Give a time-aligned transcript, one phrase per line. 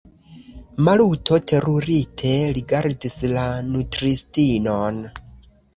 [0.87, 5.03] Maluto terurite rigardis la nutristinon.